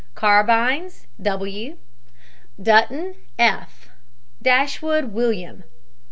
CARBINES, 0.15 1.05
W. 1.21 1.77
DUTTON, 2.59 3.13
F. 3.37 3.89
DASHWOOD, 4.41 5.13
WILLIAM. 5.13 5.63